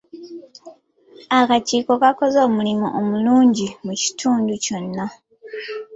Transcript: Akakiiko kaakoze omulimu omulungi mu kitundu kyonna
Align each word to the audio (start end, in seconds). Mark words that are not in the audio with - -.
Akakiiko 1.39 1.91
kaakoze 2.01 2.37
omulimu 2.47 2.87
omulungi 2.99 3.67
mu 3.85 3.93
kitundu 4.01 4.53
kyonna 4.63 5.05